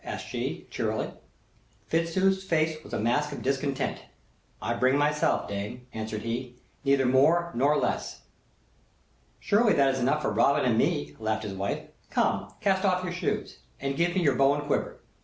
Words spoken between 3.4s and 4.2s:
discontent.